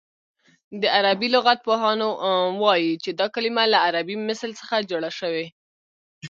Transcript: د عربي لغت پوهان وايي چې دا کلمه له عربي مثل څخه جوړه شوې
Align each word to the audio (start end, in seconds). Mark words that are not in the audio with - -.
د 0.81 0.83
عربي 0.97 1.27
لغت 1.35 1.59
پوهان 1.67 1.99
وايي 2.63 2.93
چې 3.03 3.09
دا 3.19 3.27
کلمه 3.35 3.63
له 3.73 3.77
عربي 3.85 4.15
مثل 4.29 4.49
څخه 4.59 4.75
جوړه 4.89 5.09
شوې 5.19 5.45